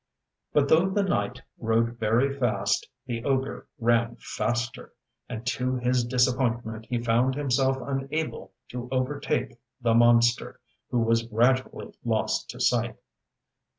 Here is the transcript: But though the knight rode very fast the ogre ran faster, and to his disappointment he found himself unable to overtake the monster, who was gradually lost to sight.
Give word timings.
But 0.51 0.67
though 0.67 0.89
the 0.89 1.03
knight 1.03 1.43
rode 1.59 1.99
very 1.99 2.35
fast 2.39 2.87
the 3.05 3.23
ogre 3.23 3.67
ran 3.77 4.15
faster, 4.15 4.93
and 5.29 5.45
to 5.45 5.75
his 5.75 6.03
disappointment 6.03 6.87
he 6.89 6.97
found 7.03 7.35
himself 7.35 7.77
unable 7.79 8.51
to 8.69 8.89
overtake 8.91 9.59
the 9.79 9.93
monster, 9.93 10.59
who 10.89 11.01
was 11.01 11.21
gradually 11.21 11.93
lost 12.03 12.49
to 12.49 12.59
sight. 12.59 12.95